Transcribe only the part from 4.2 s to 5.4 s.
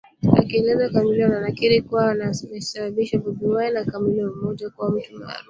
ni mmoja wa wanamuziki maarufu